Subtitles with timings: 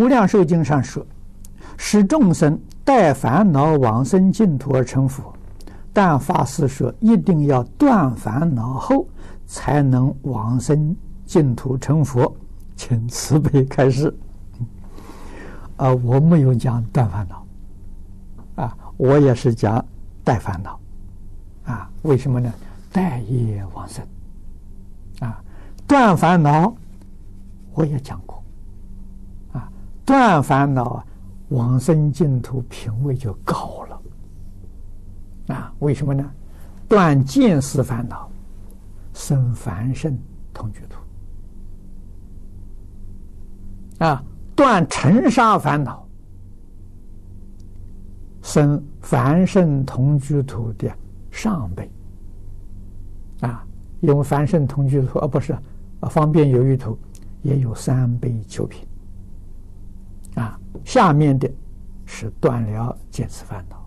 [0.00, 1.04] 无量寿经上说，
[1.76, 5.30] 使众生带烦恼往生净土而成佛。
[5.92, 9.06] 但法师说，一定要断烦恼后
[9.44, 12.34] 才能往生净土成佛。
[12.76, 14.16] 请慈悲开示。
[15.76, 17.46] 啊，我没有讲断烦恼，
[18.54, 19.84] 啊，我也是讲
[20.24, 20.80] 带烦恼，
[21.66, 22.50] 啊，为什么呢？
[22.90, 24.02] 带业往生，
[25.20, 25.38] 啊，
[25.86, 26.74] 断烦恼
[27.74, 28.39] 我也讲过。
[30.10, 31.06] 断烦恼，
[31.50, 34.02] 往生净土品位就高了。
[35.54, 36.28] 啊，为什么呢？
[36.88, 38.28] 断见思烦恼，
[39.14, 40.18] 生凡圣
[40.52, 40.98] 同居土。
[44.04, 44.20] 啊，
[44.56, 46.04] 断尘沙烦恼，
[48.42, 50.92] 生凡圣同居土的
[51.30, 51.88] 上辈。
[53.42, 53.64] 啊，
[54.00, 55.52] 因为凡圣同居土，而不是
[56.00, 56.98] 啊，方便有余土，
[57.42, 58.84] 也有三辈九品。
[60.84, 61.50] 下面的
[62.06, 63.84] 是断了见思烦恼，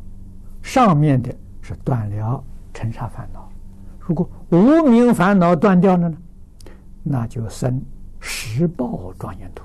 [0.61, 3.49] 上面的是断了尘沙烦恼。
[3.99, 6.17] 如果无明烦恼断掉了呢，
[7.01, 7.81] 那就生
[8.19, 9.63] 十报庄严土。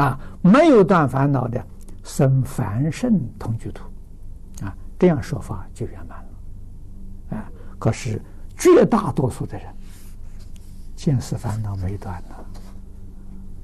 [0.00, 1.64] 啊，没有断烦恼的，
[2.02, 3.84] 生凡圣同居土。
[4.64, 7.36] 啊，这样说法就圆满了。
[7.36, 8.20] 啊，可是
[8.56, 9.66] 绝大多数的人，
[10.96, 12.34] 见思烦恼没断呢。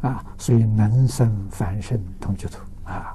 [0.02, 3.14] 啊，所以能生凡圣同居土啊。